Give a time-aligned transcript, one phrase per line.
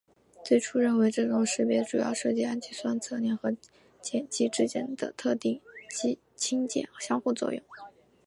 [0.43, 3.55] 最初认为这种识别主要涉及氨基酸侧链和
[4.01, 5.61] 碱基之间的特定
[6.35, 7.61] 氢键相互作用。